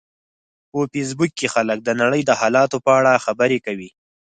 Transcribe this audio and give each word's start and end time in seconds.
په 0.71 0.79
فېسبوک 0.91 1.31
کې 1.39 1.47
خلک 1.55 1.77
د 1.83 1.89
نړۍ 2.01 2.21
د 2.25 2.31
حالاتو 2.39 2.77
په 2.85 2.91
اړه 2.99 3.23
خبرې 3.25 3.57
کوي 3.65 3.89